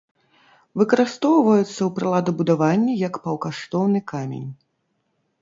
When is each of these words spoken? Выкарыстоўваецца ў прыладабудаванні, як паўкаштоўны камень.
Выкарыстоўваецца 0.81 1.67
ў 1.67 1.89
прыладабудаванні, 1.99 2.93
як 3.07 3.13
паўкаштоўны 3.27 3.99
камень. 4.15 4.51